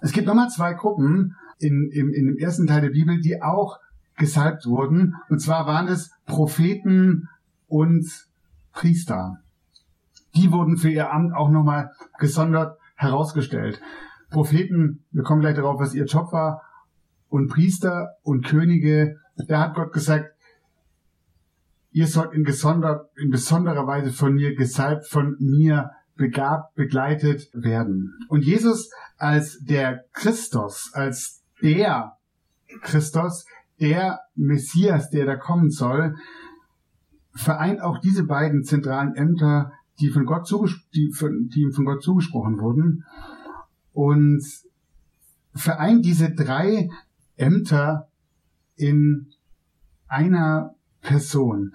Es 0.00 0.12
gibt 0.12 0.26
noch 0.26 0.34
mal 0.34 0.48
zwei 0.48 0.74
Gruppen 0.74 1.36
in, 1.58 1.90
in, 1.92 2.12
in 2.12 2.26
dem 2.26 2.36
ersten 2.36 2.66
Teil 2.66 2.82
der 2.82 2.90
Bibel, 2.90 3.20
die 3.20 3.40
auch 3.42 3.78
gesalbt 4.16 4.66
wurden. 4.66 5.14
Und 5.28 5.40
zwar 5.40 5.66
waren 5.66 5.88
es 5.88 6.10
Propheten 6.26 7.28
und 7.68 8.06
Priester. 8.72 9.38
Die 10.34 10.52
wurden 10.52 10.76
für 10.76 10.90
ihr 10.90 11.12
Amt 11.12 11.34
auch 11.34 11.50
nochmal 11.50 11.90
gesondert 12.18 12.76
herausgestellt. 12.96 13.80
Propheten, 14.30 15.04
wir 15.10 15.22
kommen 15.22 15.40
gleich 15.40 15.56
darauf, 15.56 15.80
was 15.80 15.94
ihr 15.94 16.04
Job 16.04 16.32
war, 16.32 16.62
und 17.28 17.48
Priester 17.48 18.14
und 18.22 18.44
Könige, 18.44 19.16
da 19.46 19.60
hat 19.60 19.74
Gott 19.74 19.92
gesagt, 19.92 20.34
ihr 21.90 22.06
sollt 22.06 22.32
in, 22.32 22.44
gesonder, 22.44 23.08
in 23.16 23.30
besonderer 23.30 23.86
Weise 23.86 24.12
von 24.12 24.34
mir 24.34 24.54
gesalbt, 24.54 25.06
von 25.06 25.36
mir 25.38 25.90
begabt, 26.16 26.74
begleitet 26.74 27.48
werden. 27.52 28.14
Und 28.28 28.44
Jesus 28.44 28.90
als 29.16 29.58
der 29.60 30.04
Christus, 30.12 30.90
als 30.92 31.42
der 31.62 32.16
Christus, 32.82 33.46
der 33.80 34.20
Messias, 34.34 35.10
der 35.10 35.26
da 35.26 35.36
kommen 35.36 35.70
soll, 35.70 36.16
vereint 37.34 37.80
auch 37.80 37.98
diese 37.98 38.24
beiden 38.24 38.64
zentralen 38.64 39.14
Ämter, 39.14 39.72
die 40.00 40.10
von 40.10 40.26
Gott, 40.26 40.50
die 40.94 41.12
von, 41.12 41.48
die 41.48 41.70
von 41.72 41.84
Gott 41.84 42.02
zugesprochen 42.02 42.58
wurden 42.58 43.04
und 43.92 44.42
vereint 45.54 46.04
diese 46.04 46.34
drei 46.34 46.88
Ämter 47.36 48.07
in 48.78 49.32
einer 50.06 50.74
Person. 51.00 51.74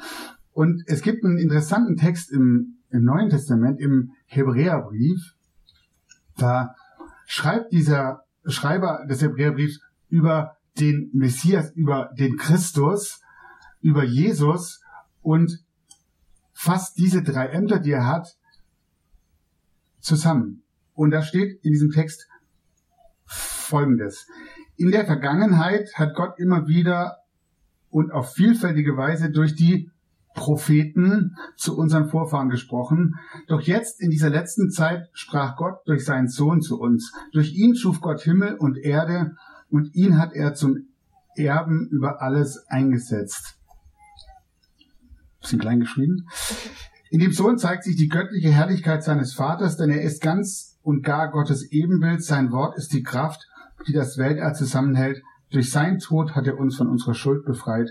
Und 0.52 0.84
es 0.88 1.02
gibt 1.02 1.24
einen 1.24 1.38
interessanten 1.38 1.98
Text 1.98 2.32
im, 2.32 2.78
im 2.90 3.04
Neuen 3.04 3.30
Testament, 3.30 3.80
im 3.80 4.12
Hebräerbrief. 4.26 5.36
Da 6.38 6.76
schreibt 7.26 7.72
dieser 7.72 8.24
Schreiber 8.46 9.06
des 9.10 9.22
Hebräerbriefs 9.22 9.80
über 10.10 10.58
den 10.80 11.10
Messias, 11.14 11.72
über 11.72 12.12
den 12.18 12.38
Christus, 12.38 13.22
über 13.82 14.04
Jesus 14.04 14.82
und 15.22 15.64
fasst 16.54 16.98
diese 16.98 17.24
drei 17.24 17.48
Ämter, 17.48 17.80
die 17.80 17.92
er 17.92 18.08
hat, 18.08 18.38
zusammen. 20.00 20.64
Und 20.94 21.12
da 21.12 21.22
steht 21.22 21.64
in 21.64 21.72
diesem 21.72 21.92
Text 21.92 22.28
Folgendes. 23.26 24.28
In 24.76 24.92
der 24.92 25.06
Vergangenheit 25.06 25.94
hat 25.96 26.16
Gott 26.16 26.40
immer 26.40 26.68
wieder 26.68 27.18
und 27.90 28.12
auf 28.12 28.34
vielfältige 28.34 28.98
Weise 28.98 29.30
durch 29.30 29.56
die 29.56 29.92
Propheten 30.34 31.38
zu 31.56 31.78
unseren 31.78 32.10
Vorfahren 32.10 32.50
gesprochen. 32.50 33.20
Doch 33.48 33.62
jetzt 33.62 34.02
in 34.02 34.10
dieser 34.10 34.30
letzten 34.30 34.72
Zeit 34.72 35.10
sprach 35.14 35.56
Gott 35.56 35.82
durch 35.86 36.06
seinen 36.06 36.28
Sohn 36.28 36.62
zu 36.62 36.80
uns. 36.80 37.14
Durch 37.32 37.54
ihn 37.54 37.76
schuf 37.76 38.02
Gott 38.02 38.22
Himmel 38.22 38.56
und 38.56 38.78
Erde 38.78 39.36
und 39.70 39.94
ihn 39.96 40.18
hat 40.18 40.34
er 40.34 40.56
zum 40.56 40.88
Erben 41.36 41.88
über 41.90 42.22
alles 42.22 42.66
eingesetzt. 42.68 43.58
Bisschen 45.40 45.60
klein 45.60 45.82
geschrieben. 45.82 46.28
In 47.10 47.20
dem 47.20 47.32
Sohn 47.32 47.60
zeigt 47.60 47.84
sich 47.84 47.96
die 47.96 48.08
göttliche 48.08 48.50
Herrlichkeit 48.50 49.04
seines 49.04 49.34
Vaters, 49.34 49.78
denn 49.78 49.92
er 49.92 50.02
ist 50.02 50.22
ganz 50.22 50.80
und 50.82 51.04
gar 51.04 51.30
Gottes 51.30 51.72
Ebenbild. 51.72 52.24
Sein 52.24 52.52
Wort 52.52 52.76
ist 52.78 52.92
die 52.94 53.04
Kraft, 53.04 53.48
die 53.88 53.94
das 53.94 54.18
Weltall 54.18 54.56
zusammenhält. 54.56 55.22
Durch 55.52 55.72
seinen 55.72 56.00
Tod 56.00 56.36
hat 56.36 56.48
er 56.48 56.58
uns 56.58 56.78
von 56.78 56.88
unserer 56.88 57.14
Schuld 57.14 57.46
befreit 57.46 57.90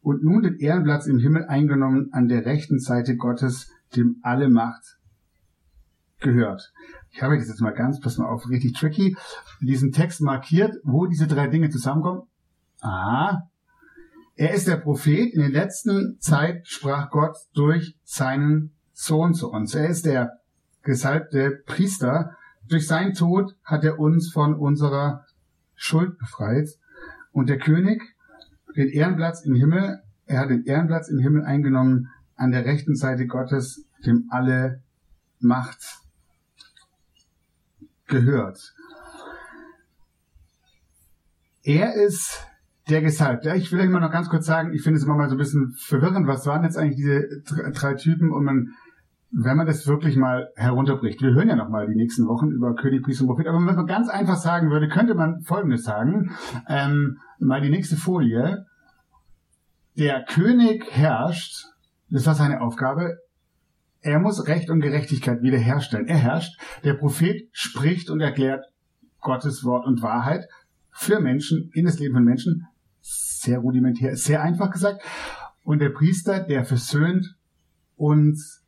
und 0.00 0.22
nun 0.22 0.42
den 0.42 0.58
Ehrenplatz 0.58 1.06
im 1.06 1.18
Himmel 1.18 1.46
eingenommen 1.46 2.08
an 2.12 2.28
der 2.28 2.44
rechten 2.46 2.78
Seite 2.78 3.16
Gottes, 3.16 3.70
dem 3.96 4.16
alle 4.22 4.48
Macht 4.48 4.98
gehört. 6.20 6.72
Ich 7.10 7.22
habe 7.22 7.36
das 7.36 7.48
jetzt 7.48 7.60
mal 7.60 7.72
ganz, 7.72 8.00
pass 8.00 8.18
mal 8.18 8.28
auf, 8.28 8.48
richtig 8.48 8.74
tricky, 8.74 9.16
diesen 9.60 9.92
Text 9.92 10.20
markiert, 10.20 10.74
wo 10.82 11.06
diese 11.06 11.26
drei 11.26 11.48
Dinge 11.48 11.70
zusammenkommen. 11.70 12.22
Ah, 12.80 13.42
er 14.34 14.54
ist 14.54 14.68
der 14.68 14.76
Prophet. 14.76 15.34
In 15.34 15.40
der 15.40 15.50
letzten 15.50 16.16
Zeit 16.20 16.66
sprach 16.68 17.10
Gott 17.10 17.36
durch 17.54 17.96
seinen 18.04 18.72
Sohn 18.92 19.34
zu 19.34 19.50
uns. 19.50 19.74
Er 19.74 19.88
ist 19.88 20.06
der 20.06 20.38
gesalbte 20.82 21.62
Priester. 21.66 22.36
Durch 22.68 22.86
seinen 22.86 23.14
Tod 23.14 23.56
hat 23.64 23.82
er 23.82 23.98
uns 23.98 24.30
von 24.30 24.54
unserer 24.54 25.24
Schuld 25.78 26.18
befreit. 26.18 26.68
Und 27.32 27.48
der 27.48 27.58
König, 27.58 28.02
den 28.76 28.88
Ehrenplatz 28.88 29.44
im 29.44 29.54
Himmel, 29.54 30.02
er 30.26 30.40
hat 30.40 30.50
den 30.50 30.64
Ehrenplatz 30.64 31.08
im 31.08 31.18
Himmel 31.18 31.44
eingenommen 31.44 32.10
an 32.36 32.50
der 32.50 32.66
rechten 32.66 32.94
Seite 32.94 33.26
Gottes, 33.26 33.86
dem 34.04 34.26
alle 34.30 34.82
Macht 35.40 36.02
gehört. 38.06 38.74
Er 41.62 41.94
ist 41.94 42.46
der 42.88 43.02
Gesalbte. 43.02 43.54
Ich 43.54 43.70
will 43.70 43.80
euch 43.80 43.88
mal 43.88 44.00
noch 44.00 44.10
ganz 44.10 44.28
kurz 44.28 44.46
sagen, 44.46 44.72
ich 44.72 44.82
finde 44.82 44.98
es 44.98 45.04
immer 45.04 45.16
mal 45.16 45.28
so 45.28 45.34
ein 45.34 45.38
bisschen 45.38 45.74
verwirrend, 45.78 46.26
was 46.26 46.46
waren 46.46 46.64
jetzt 46.64 46.76
eigentlich 46.76 46.96
diese 46.96 47.42
drei 47.72 47.94
Typen 47.94 48.32
und 48.32 48.44
man 48.44 48.74
wenn 49.30 49.56
man 49.56 49.66
das 49.66 49.86
wirklich 49.86 50.16
mal 50.16 50.50
herunterbricht, 50.56 51.20
wir 51.20 51.34
hören 51.34 51.48
ja 51.48 51.56
noch 51.56 51.68
mal 51.68 51.86
die 51.86 51.96
nächsten 51.96 52.26
Wochen 52.26 52.50
über 52.50 52.74
König, 52.74 53.02
Priester 53.02 53.24
und 53.24 53.28
Prophet, 53.28 53.46
aber 53.46 53.58
wenn 53.58 53.74
man 53.74 53.86
ganz 53.86 54.08
einfach 54.08 54.36
sagen 54.36 54.70
würde, 54.70 54.88
könnte 54.88 55.14
man 55.14 55.42
Folgendes 55.42 55.84
sagen, 55.84 56.32
ähm, 56.68 57.18
mal 57.38 57.60
die 57.60 57.70
nächste 57.70 57.96
Folie. 57.96 58.66
Der 59.96 60.24
König 60.24 60.84
herrscht, 60.90 61.66
das 62.08 62.26
war 62.26 62.34
seine 62.34 62.62
Aufgabe, 62.62 63.18
er 64.00 64.20
muss 64.20 64.46
Recht 64.46 64.70
und 64.70 64.80
Gerechtigkeit 64.80 65.42
wiederherstellen. 65.42 66.06
Er 66.06 66.18
herrscht, 66.18 66.58
der 66.84 66.94
Prophet 66.94 67.48
spricht 67.52 68.10
und 68.10 68.20
erklärt 68.20 68.64
Gottes 69.20 69.64
Wort 69.64 69.86
und 69.86 70.02
Wahrheit 70.02 70.44
für 70.90 71.20
Menschen, 71.20 71.70
in 71.74 71.84
das 71.84 71.98
Leben 71.98 72.14
von 72.14 72.24
Menschen, 72.24 72.66
sehr 73.00 73.58
rudimentär, 73.58 74.16
sehr 74.16 74.42
einfach 74.42 74.70
gesagt. 74.70 75.02
Und 75.64 75.80
der 75.80 75.90
Priester, 75.90 76.40
der 76.40 76.64
versöhnt 76.64 77.36
uns 77.96 78.64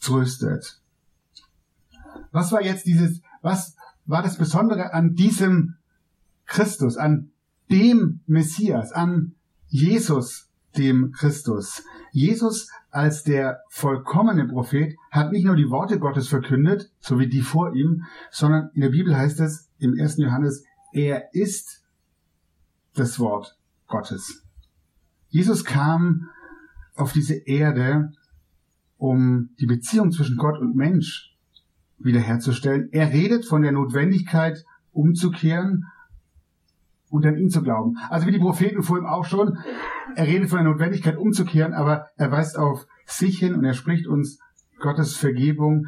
tröstet. 0.00 0.80
Was 2.32 2.52
war 2.52 2.62
jetzt 2.62 2.86
dieses, 2.86 3.20
was 3.42 3.76
war 4.06 4.22
das 4.22 4.38
Besondere 4.38 4.92
an 4.92 5.14
diesem 5.14 5.76
Christus, 6.46 6.96
an 6.96 7.30
dem 7.70 8.20
Messias, 8.26 8.92
an 8.92 9.34
Jesus, 9.68 10.48
dem 10.76 11.12
Christus? 11.12 11.82
Jesus 12.12 12.68
als 12.90 13.22
der 13.22 13.60
vollkommene 13.68 14.46
Prophet 14.46 14.96
hat 15.10 15.32
nicht 15.32 15.44
nur 15.44 15.56
die 15.56 15.70
Worte 15.70 15.98
Gottes 15.98 16.28
verkündet, 16.28 16.90
so 17.00 17.18
wie 17.18 17.28
die 17.28 17.42
vor 17.42 17.74
ihm, 17.74 18.04
sondern 18.30 18.70
in 18.74 18.80
der 18.80 18.88
Bibel 18.88 19.16
heißt 19.16 19.40
es 19.40 19.68
im 19.78 19.98
1. 19.98 20.16
Johannes, 20.16 20.64
er 20.92 21.34
ist 21.34 21.84
das 22.94 23.18
Wort 23.20 23.56
Gottes. 23.86 24.42
Jesus 25.28 25.64
kam 25.64 26.28
auf 26.94 27.12
diese 27.12 27.34
Erde, 27.34 28.10
um 28.98 29.50
die 29.58 29.66
Beziehung 29.66 30.10
zwischen 30.10 30.36
Gott 30.36 30.60
und 30.60 30.76
Mensch 30.76 31.34
wiederherzustellen. 31.98 32.88
Er 32.92 33.10
redet 33.12 33.46
von 33.46 33.62
der 33.62 33.72
Notwendigkeit, 33.72 34.64
umzukehren 34.92 35.84
und 37.08 37.24
an 37.24 37.36
ihn 37.36 37.48
zu 37.48 37.62
glauben. 37.62 37.96
Also 38.10 38.26
wie 38.26 38.32
die 38.32 38.38
Propheten 38.38 38.82
vor 38.82 38.98
ihm 38.98 39.06
auch 39.06 39.24
schon, 39.24 39.58
er 40.14 40.26
redet 40.26 40.50
von 40.50 40.58
der 40.58 40.72
Notwendigkeit, 40.72 41.16
umzukehren, 41.16 41.72
aber 41.72 42.08
er 42.16 42.30
weist 42.30 42.58
auf 42.58 42.86
sich 43.06 43.38
hin 43.38 43.54
und 43.54 43.64
er 43.64 43.74
spricht 43.74 44.06
uns 44.06 44.38
Gottes 44.78 45.16
Vergebung 45.16 45.86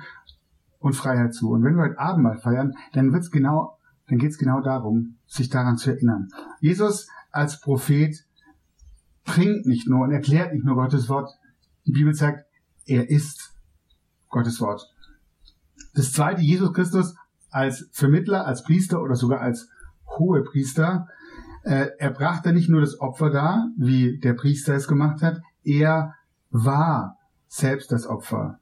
und 0.78 0.94
Freiheit 0.94 1.34
zu. 1.34 1.50
Und 1.50 1.62
wenn 1.62 1.76
wir 1.76 1.84
heute 1.84 1.98
Abend 1.98 2.24
mal 2.24 2.38
feiern, 2.38 2.74
dann 2.92 3.12
wird's 3.12 3.30
genau, 3.30 3.76
dann 4.08 4.18
geht's 4.18 4.38
genau 4.38 4.60
darum, 4.60 5.16
sich 5.26 5.50
daran 5.50 5.76
zu 5.76 5.90
erinnern. 5.90 6.28
Jesus 6.60 7.08
als 7.30 7.60
Prophet 7.60 8.16
bringt 9.24 9.66
nicht 9.66 9.88
nur 9.88 10.04
und 10.04 10.12
erklärt 10.12 10.52
nicht 10.52 10.64
nur 10.64 10.76
Gottes 10.76 11.08
Wort. 11.08 11.30
Die 11.86 11.92
Bibel 11.92 12.14
sagt, 12.14 12.44
er 12.86 13.10
ist 13.10 13.52
Gottes 14.28 14.60
Wort. 14.60 14.82
Das 15.94 16.12
zweite, 16.12 16.40
Jesus 16.40 16.72
Christus 16.72 17.14
als 17.50 17.88
Vermittler, 17.92 18.46
als 18.46 18.62
Priester 18.62 19.02
oder 19.02 19.16
sogar 19.16 19.40
als 19.40 19.68
hohe 20.18 20.42
Priester, 20.42 21.08
äh, 21.62 21.88
er 21.98 22.10
brachte 22.10 22.52
nicht 22.52 22.68
nur 22.68 22.80
das 22.80 23.00
Opfer 23.00 23.30
dar, 23.30 23.68
wie 23.76 24.18
der 24.18 24.34
Priester 24.34 24.74
es 24.74 24.88
gemacht 24.88 25.22
hat, 25.22 25.40
er 25.64 26.14
war 26.50 27.18
selbst 27.48 27.92
das 27.92 28.06
Opfer. 28.06 28.58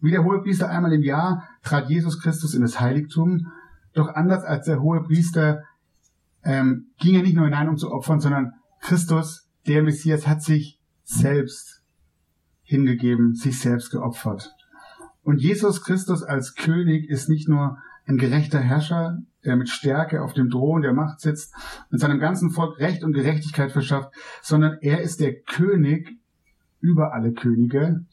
Wie 0.00 0.12
der 0.12 0.24
Hohepriester 0.24 0.70
einmal 0.70 0.92
im 0.92 1.02
Jahr 1.02 1.48
trat 1.62 1.90
Jesus 1.90 2.20
Christus 2.20 2.54
in 2.54 2.62
das 2.62 2.80
Heiligtum, 2.80 3.48
doch 3.94 4.08
anders 4.08 4.44
als 4.44 4.66
der 4.66 4.80
Hohepriester 4.80 5.64
ähm, 6.44 6.86
ging 6.98 7.16
er 7.16 7.22
nicht 7.22 7.34
nur 7.34 7.46
hinein, 7.46 7.68
um 7.68 7.76
zu 7.76 7.90
opfern, 7.90 8.20
sondern 8.20 8.52
Christus, 8.80 9.48
der 9.66 9.82
Messias, 9.82 10.26
hat 10.26 10.42
sich 10.42 10.78
selbst 11.04 11.77
hingegeben, 12.68 13.34
sich 13.34 13.58
selbst 13.58 13.90
geopfert. 13.90 14.54
Und 15.22 15.40
Jesus 15.40 15.82
Christus 15.82 16.22
als 16.22 16.54
König 16.54 17.08
ist 17.08 17.28
nicht 17.30 17.48
nur 17.48 17.78
ein 18.06 18.18
gerechter 18.18 18.60
Herrscher, 18.60 19.18
der 19.44 19.56
mit 19.56 19.70
Stärke 19.70 20.22
auf 20.22 20.34
dem 20.34 20.50
Thron 20.50 20.82
der 20.82 20.92
Macht 20.92 21.20
sitzt 21.20 21.54
und 21.90 21.98
seinem 21.98 22.20
ganzen 22.20 22.50
Volk 22.50 22.78
Recht 22.78 23.02
und 23.04 23.14
Gerechtigkeit 23.14 23.72
verschafft, 23.72 24.12
sondern 24.42 24.76
er 24.82 25.00
ist 25.00 25.20
der 25.20 25.40
König 25.40 26.18
über 26.80 27.14
alle 27.14 27.32
Könige. 27.32 28.04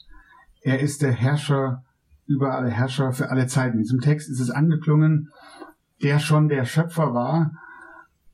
Er 0.62 0.80
ist 0.80 1.02
der 1.02 1.12
Herrscher 1.12 1.84
über 2.26 2.56
alle 2.56 2.70
Herrscher 2.70 3.12
für 3.12 3.30
alle 3.30 3.48
Zeiten. 3.48 3.78
In 3.78 3.84
diesem 3.84 4.00
Text 4.00 4.30
ist 4.30 4.40
es 4.40 4.50
angeklungen, 4.50 5.32
der 6.02 6.20
schon 6.20 6.48
der 6.48 6.64
Schöpfer 6.66 7.14
war 7.14 7.52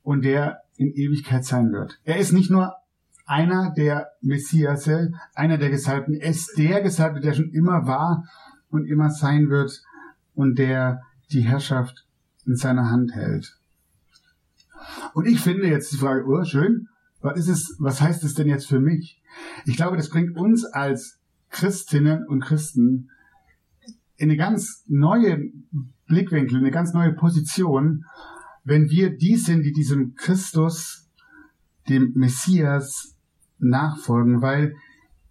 und 0.02 0.24
der 0.24 0.60
in 0.76 0.92
Ewigkeit 0.92 1.44
sein 1.44 1.72
wird. 1.72 1.98
Er 2.04 2.18
ist 2.18 2.32
nicht 2.32 2.50
nur 2.50 2.74
einer 3.24 3.72
der 3.74 4.08
Messiasse, 4.20 5.12
einer 5.34 5.58
der 5.58 5.70
Gesalbten, 5.70 6.14
ist 6.14 6.56
der 6.56 6.82
Gesalbte, 6.82 7.20
der 7.20 7.34
schon 7.34 7.50
immer 7.50 7.86
war 7.86 8.24
und 8.70 8.86
immer 8.86 9.10
sein 9.10 9.48
wird 9.48 9.82
und 10.34 10.58
der 10.58 11.00
die 11.30 11.42
Herrschaft 11.42 12.06
in 12.46 12.56
seiner 12.56 12.90
Hand 12.90 13.14
hält. 13.14 13.56
Und 15.14 15.26
ich 15.26 15.40
finde 15.40 15.68
jetzt 15.68 15.92
die 15.92 15.98
Frage, 15.98 16.24
oh, 16.26 16.44
schön, 16.44 16.88
was 17.20 17.38
ist 17.38 17.48
es, 17.48 17.76
was 17.78 18.00
heißt 18.00 18.24
es 18.24 18.34
denn 18.34 18.48
jetzt 18.48 18.66
für 18.66 18.80
mich? 18.80 19.22
Ich 19.64 19.76
glaube, 19.76 19.96
das 19.96 20.10
bringt 20.10 20.36
uns 20.36 20.64
als 20.64 21.20
Christinnen 21.50 22.26
und 22.26 22.40
Christen 22.40 23.10
in 24.16 24.30
eine 24.30 24.36
ganz 24.36 24.84
neue 24.88 25.50
Blickwinkel, 26.06 26.58
eine 26.58 26.70
ganz 26.70 26.92
neue 26.92 27.12
Position, 27.12 28.04
wenn 28.64 28.88
wir 28.90 29.16
die 29.16 29.36
sind, 29.36 29.62
die 29.62 29.72
diesem 29.72 30.14
Christus, 30.14 31.08
dem 31.92 32.12
Messias 32.14 33.16
nachfolgen, 33.58 34.42
weil 34.42 34.74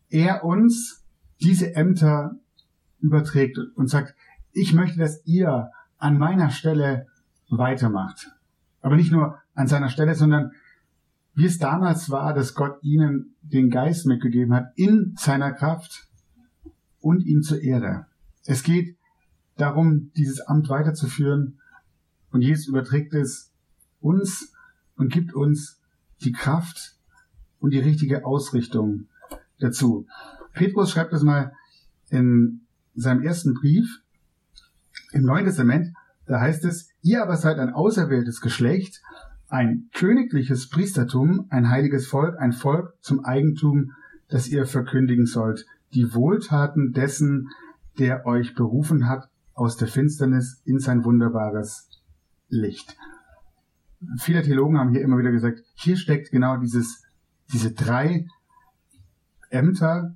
er 0.10 0.44
uns 0.44 1.04
diese 1.42 1.76
Ämter 1.76 2.36
überträgt 3.00 3.58
und 3.76 3.90
sagt, 3.90 4.16
ich 4.52 4.74
möchte, 4.74 5.00
dass 5.00 5.26
ihr 5.26 5.72
an 5.98 6.18
meiner 6.18 6.50
Stelle 6.50 7.08
weitermacht. 7.50 8.30
Aber 8.82 8.96
nicht 8.96 9.12
nur 9.12 9.40
an 9.54 9.68
seiner 9.68 9.90
Stelle, 9.90 10.16
sondern 10.16 10.52
wie 11.34 11.46
es 11.46 11.58
damals 11.58 12.10
war, 12.10 12.34
dass 12.34 12.54
Gott 12.54 12.78
ihnen 12.82 13.36
den 13.42 13.70
Geist 13.70 14.06
mitgegeben 14.06 14.54
hat, 14.54 14.72
in 14.76 15.16
seiner 15.18 15.54
Kraft 15.54 16.08
und 17.00 17.26
ihm 17.26 17.42
zur 17.42 17.62
Ehre. 17.62 18.08
Es 18.46 18.64
geht 18.64 18.98
darum, 19.58 20.12
dieses 20.16 20.42
Amt 20.42 20.70
weiterzuführen 20.70 21.60
und 22.32 22.42
Jesus 22.42 22.68
überträgt 22.68 23.14
es 23.14 23.54
uns 24.00 24.54
und 24.96 25.12
gibt 25.12 25.34
uns 25.34 25.81
die 26.24 26.32
Kraft 26.32 26.96
und 27.60 27.72
die 27.74 27.80
richtige 27.80 28.26
Ausrichtung 28.26 29.08
dazu. 29.60 30.08
Petrus 30.54 30.92
schreibt 30.92 31.14
das 31.14 31.24
mal 31.24 31.54
in 32.10 32.62
seinem 32.96 33.22
ersten 33.24 33.54
Brief 33.54 34.02
im 35.12 35.24
Neuen 35.24 35.46
Testament. 35.46 35.94
Da 36.26 36.40
heißt 36.40 36.66
es, 36.66 36.90
ihr 37.02 37.22
aber 37.22 37.38
seid 37.38 37.60
ein 37.60 37.74
auserwähltes 37.74 38.42
Geschlecht, 38.42 39.02
ein 39.48 39.90
königliches 39.94 40.70
Priestertum, 40.70 41.48
ein 41.50 41.70
heiliges 41.70 42.08
Volk, 42.08 42.40
ein 42.40 42.54
Volk 42.54 42.94
zum 43.02 43.26
Eigentum, 43.26 43.92
das 44.30 44.48
ihr 44.48 44.66
verkündigen 44.66 45.26
sollt, 45.26 45.66
die 45.94 46.14
Wohltaten 46.14 46.94
dessen, 46.94 47.50
der 48.00 48.26
euch 48.26 48.56
berufen 48.56 49.10
hat 49.10 49.30
aus 49.54 49.76
der 49.76 49.90
Finsternis 49.90 50.62
in 50.64 50.80
sein 50.80 51.04
wunderbares 51.04 51.90
Licht. 52.48 52.96
Viele 54.18 54.42
Theologen 54.42 54.78
haben 54.78 54.92
hier 54.92 55.02
immer 55.02 55.18
wieder 55.18 55.32
gesagt, 55.32 55.62
hier 55.76 55.98
steckt 55.98 56.32
genau 56.32 56.58
dieses, 56.58 57.04
diese 57.52 57.72
drei 57.72 58.28
Ämter 59.50 60.16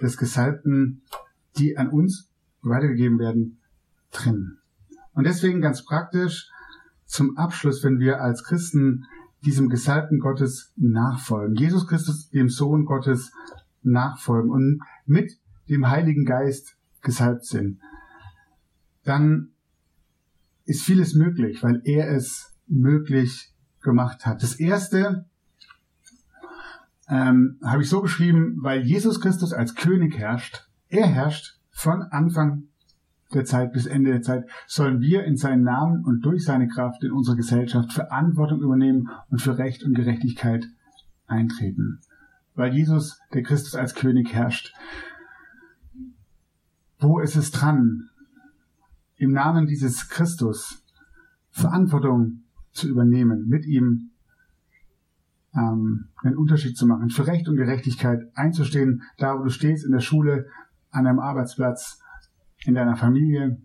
des 0.00 0.16
Gesalbten, 0.16 1.02
die 1.56 1.76
an 1.78 1.88
uns 1.88 2.28
weitergegeben 2.62 3.18
werden, 3.18 3.58
drin. 4.10 4.58
Und 5.14 5.24
deswegen 5.24 5.60
ganz 5.60 5.84
praktisch 5.84 6.50
zum 7.06 7.36
Abschluss, 7.36 7.82
wenn 7.84 7.98
wir 7.98 8.20
als 8.20 8.44
Christen 8.44 9.04
diesem 9.44 9.68
Gesalbten 9.68 10.18
Gottes 10.18 10.72
nachfolgen, 10.76 11.56
Jesus 11.56 11.86
Christus, 11.86 12.30
dem 12.30 12.48
Sohn 12.48 12.84
Gottes, 12.84 13.32
nachfolgen 13.82 14.50
und 14.50 14.80
mit 15.04 15.38
dem 15.68 15.88
Heiligen 15.88 16.24
Geist 16.24 16.76
gesalbt 17.00 17.44
sind, 17.44 17.80
dann 19.04 19.50
ist 20.64 20.82
vieles 20.82 21.14
möglich, 21.14 21.62
weil 21.62 21.82
er 21.84 22.14
es 22.14 22.51
möglich 22.72 23.52
gemacht 23.80 24.26
hat. 24.26 24.42
Das 24.42 24.54
erste 24.54 25.26
ähm, 27.08 27.58
habe 27.62 27.82
ich 27.82 27.88
so 27.88 28.00
beschrieben, 28.00 28.56
weil 28.60 28.82
Jesus 28.82 29.20
Christus 29.20 29.52
als 29.52 29.74
König 29.74 30.18
herrscht. 30.18 30.66
Er 30.88 31.06
herrscht 31.06 31.58
von 31.70 32.02
Anfang 32.02 32.64
der 33.34 33.44
Zeit 33.44 33.72
bis 33.72 33.86
Ende 33.86 34.12
der 34.12 34.22
Zeit, 34.22 34.48
sollen 34.66 35.00
wir 35.00 35.24
in 35.24 35.36
seinen 35.36 35.62
Namen 35.62 36.04
und 36.04 36.24
durch 36.24 36.44
seine 36.44 36.68
Kraft 36.68 37.02
in 37.02 37.12
unserer 37.12 37.36
Gesellschaft 37.36 37.92
Verantwortung 37.92 38.60
übernehmen 38.60 39.08
und 39.30 39.40
für 39.40 39.56
Recht 39.56 39.82
und 39.84 39.94
Gerechtigkeit 39.94 40.66
eintreten. 41.26 42.00
Weil 42.54 42.74
Jesus, 42.74 43.20
der 43.32 43.42
Christus 43.42 43.74
als 43.74 43.94
König 43.94 44.32
herrscht. 44.34 44.74
Wo 46.98 47.18
ist 47.20 47.36
es 47.36 47.50
dran, 47.50 48.10
im 49.16 49.32
Namen 49.32 49.66
dieses 49.66 50.08
Christus 50.08 50.84
Verantwortung 51.50 52.42
zu 52.72 52.88
übernehmen, 52.88 53.46
mit 53.48 53.66
ihm 53.66 54.10
ähm, 55.54 56.08
einen 56.22 56.36
Unterschied 56.36 56.76
zu 56.76 56.86
machen, 56.86 57.10
für 57.10 57.26
Recht 57.26 57.48
und 57.48 57.56
Gerechtigkeit 57.56 58.20
einzustehen, 58.34 59.02
da 59.18 59.38
wo 59.38 59.44
du 59.44 59.50
stehst, 59.50 59.84
in 59.84 59.92
der 59.92 60.00
Schule, 60.00 60.46
an 60.90 61.04
deinem 61.04 61.20
Arbeitsplatz, 61.20 61.98
in 62.64 62.74
deiner 62.74 62.96
Familie. 62.96 63.60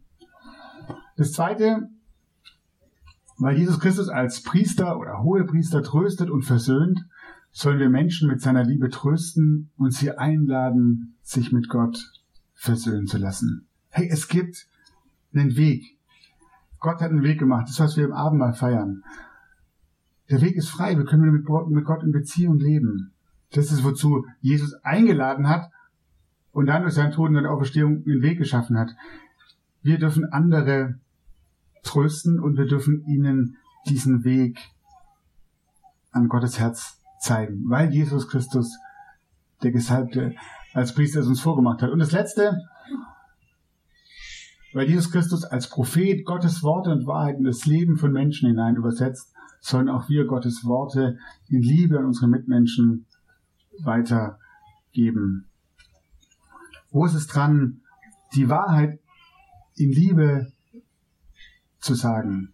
Das 1.16 1.32
zweite, 1.32 1.90
weil 3.38 3.58
Jesus 3.58 3.80
Christus 3.80 4.10
als 4.10 4.44
Priester 4.44 5.00
oder 5.00 5.24
Hohepriester 5.24 5.84
tröstet 5.84 6.30
und 6.30 6.44
versöhnt, 6.44 7.06
sollen 7.52 7.80
wir 7.80 7.90
Menschen 7.90 8.30
mit 8.30 8.42
seiner 8.42 8.64
Liebe 8.64 8.90
trösten 8.90 9.72
und 9.78 9.94
sie 9.94 10.12
einladen, 10.12 11.18
sich 11.22 11.52
mit 11.52 11.70
Gott 11.70 12.12
versöhnen 12.54 13.08
zu 13.08 13.18
lassen. 13.18 13.68
Hey, 13.90 14.10
es 14.12 14.28
gibt 14.28 14.68
einen 15.34 15.56
Weg. 15.56 15.97
Gott 16.80 17.02
hat 17.02 17.12
einen 17.12 17.24
Weg 17.24 17.40
gemacht. 17.40 17.68
Das 17.68 17.80
was 17.80 17.98
wir 17.98 18.06
im 18.06 18.14
Abendmahl 18.14 18.54
feiern. 18.54 19.04
Der 20.30 20.42
Weg 20.42 20.56
ist 20.56 20.70
frei. 20.70 20.98
Wir 20.98 21.06
können 21.06 21.32
mit 21.32 21.86
Gott 21.86 22.04
in 22.04 22.12
Beziehung 22.12 22.58
leben. 22.60 23.14
Das 23.52 23.72
ist, 23.72 23.84
wozu 23.84 24.26
Jesus 24.42 24.74
eingeladen 24.84 25.48
hat 25.48 25.72
und 26.52 26.68
dann 26.68 26.82
durch 26.82 26.96
seinen 26.96 27.12
Tod 27.12 27.30
und 27.30 27.36
seine 27.36 27.50
Auferstehung 27.50 28.04
einen 28.06 28.22
Weg 28.22 28.38
geschaffen 28.38 28.78
hat. 28.78 28.96
Wir 29.82 30.00
dürfen 30.00 30.26
andere 30.26 30.96
trösten 31.84 32.40
und 32.40 32.58
wir 32.58 32.66
dürfen 32.66 33.06
ihnen 33.06 33.58
diesen 33.88 34.24
Weg 34.26 34.60
an 36.12 36.28
Gottes 36.28 36.60
Herz 36.60 37.00
zeigen, 37.20 37.64
weil 37.68 37.94
Jesus 37.94 38.28
Christus, 38.28 38.78
der 39.64 39.72
Gesalbte, 39.72 40.36
als 40.74 40.94
Priester 40.94 41.22
es 41.22 41.28
uns 41.28 41.42
vorgemacht 41.42 41.82
hat. 41.82 41.92
Und 41.92 42.00
das 42.00 42.12
Letzte, 42.12 42.68
weil 44.78 44.88
Jesus 44.88 45.12
Christus 45.12 45.44
als 45.44 45.70
Prophet 45.70 46.24
Gottes 46.24 46.62
Worte 46.62 46.92
und 46.92 47.08
Wahrheit 47.08 47.40
in 47.40 47.46
das 47.46 47.66
Leben 47.66 47.98
von 47.98 48.12
Menschen 48.12 48.48
hinein 48.48 48.76
übersetzt, 48.76 49.34
sollen 49.60 49.90
auch 49.90 50.08
wir 50.08 50.26
Gottes 50.26 50.66
Worte 50.66 51.18
in 51.50 51.64
Liebe 51.64 51.98
an 51.98 52.06
unsere 52.06 52.28
Mitmenschen 52.28 53.08
weitergeben. 53.80 55.48
Wo 56.92 57.06
ist 57.06 57.16
es 57.16 57.26
dran, 57.26 57.82
die 58.36 58.50
Wahrheit 58.50 59.00
in 59.76 59.92
Liebe 59.92 60.52
zu 61.80 61.96
sagen? 61.96 62.54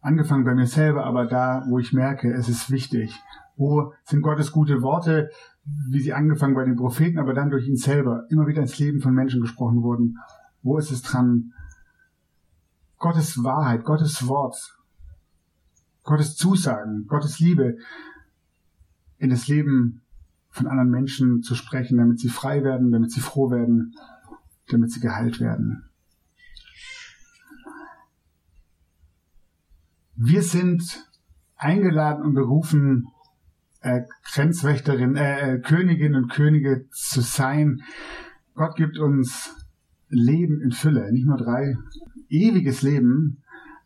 Angefangen 0.00 0.44
bei 0.44 0.54
mir 0.54 0.68
selber, 0.68 1.04
aber 1.04 1.26
da, 1.26 1.64
wo 1.66 1.80
ich 1.80 1.92
merke, 1.92 2.32
es 2.32 2.48
ist 2.48 2.70
wichtig. 2.70 3.20
Wo 3.56 3.92
sind 4.04 4.22
Gottes 4.22 4.52
gute 4.52 4.82
Worte, 4.82 5.30
wie 5.64 6.00
sie 6.00 6.12
angefangen 6.12 6.54
bei 6.54 6.64
den 6.64 6.76
Propheten, 6.76 7.18
aber 7.18 7.34
dann 7.34 7.50
durch 7.50 7.66
ihn 7.66 7.76
selber 7.76 8.26
immer 8.30 8.46
wieder 8.46 8.62
ins 8.62 8.78
Leben 8.78 9.00
von 9.00 9.14
Menschen 9.14 9.40
gesprochen 9.40 9.82
wurden? 9.82 10.18
Wo 10.62 10.78
ist 10.78 10.90
es 10.90 11.02
dran, 11.02 11.52
Gottes 12.98 13.42
Wahrheit, 13.42 13.84
Gottes 13.84 14.26
Wort, 14.28 14.78
Gottes 16.02 16.36
Zusagen, 16.36 17.06
Gottes 17.06 17.38
Liebe 17.38 17.78
in 19.18 19.30
das 19.30 19.48
Leben 19.48 20.02
von 20.50 20.66
anderen 20.66 20.90
Menschen 20.90 21.42
zu 21.42 21.54
sprechen, 21.54 21.98
damit 21.98 22.20
sie 22.20 22.28
frei 22.28 22.62
werden, 22.62 22.92
damit 22.92 23.10
sie 23.10 23.20
froh 23.20 23.50
werden, 23.50 23.94
damit 24.68 24.90
sie 24.92 25.00
geheilt 25.00 25.40
werden. 25.40 25.88
Wir 30.16 30.42
sind 30.42 31.10
eingeladen 31.56 32.22
und 32.22 32.34
berufen, 32.34 33.08
äh, 33.84 34.06
Grenzwächterin, 34.32 35.14
äh, 35.14 35.56
äh, 35.56 35.58
Königinnen 35.58 36.24
und 36.24 36.32
Könige 36.32 36.86
zu 36.90 37.20
sein, 37.20 37.82
Gott 38.54 38.76
gibt 38.76 38.98
uns 38.98 39.54
Leben 40.08 40.60
in 40.62 40.72
Fülle, 40.72 41.12
nicht 41.12 41.26
nur 41.26 41.36
drei, 41.36 41.76
ewiges 42.30 42.82
Leben. 42.82 43.42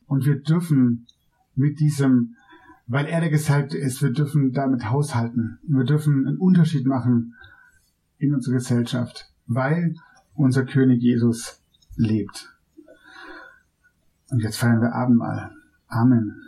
Und 0.06 0.24
wir 0.24 0.40
dürfen 0.40 1.06
mit 1.54 1.80
diesem, 1.80 2.36
weil 2.86 3.06
er 3.06 3.20
der 3.20 3.30
Gesalbte 3.30 3.76
ist, 3.76 4.00
wir 4.02 4.12
dürfen 4.12 4.52
damit 4.52 4.88
haushalten. 4.88 5.58
Wir 5.66 5.84
dürfen 5.84 6.26
einen 6.26 6.38
Unterschied 6.38 6.86
machen 6.86 7.34
in 8.18 8.34
unserer 8.34 8.54
Gesellschaft, 8.54 9.32
weil 9.46 9.94
unser 10.34 10.64
König 10.64 11.02
Jesus 11.02 11.60
lebt. 11.96 12.54
Und 14.30 14.42
jetzt 14.42 14.58
feiern 14.58 14.80
wir 14.80 14.94
Abendmahl. 14.94 15.50
Amen. 15.88 16.47